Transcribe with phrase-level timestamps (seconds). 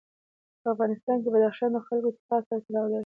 [0.61, 2.99] په افغانستان کې بدخشان د خلکو د اعتقاداتو سره تړاو لري.